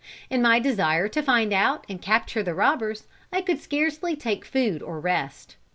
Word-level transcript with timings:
In 0.31 0.41
my 0.41 0.57
desire 0.57 1.07
to 1.09 1.21
find 1.21 1.53
out 1.53 1.85
and 1.87 2.01
capture 2.01 2.41
the 2.41 2.55
robbers, 2.55 3.03
I 3.31 3.43
could 3.43 3.59
scarcely 3.61 4.15
take 4.15 4.45
food 4.45 4.81
or 4.81 4.99
rest. 4.99 5.57